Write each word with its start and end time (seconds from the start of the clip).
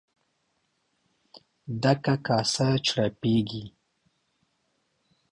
ډکه 1.81 2.15
کاسه 2.25 2.67
چړپېږي. 2.85 3.65